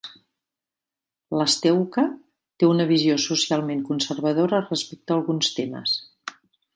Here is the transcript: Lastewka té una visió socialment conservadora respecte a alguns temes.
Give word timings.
Lastewka 1.41 2.05
té 2.63 2.69
una 2.69 2.87
visió 2.93 3.17
socialment 3.25 3.83
conservadora 3.93 4.63
respecte 4.73 5.15
a 5.15 5.19
alguns 5.21 5.53
temes. 5.61 5.95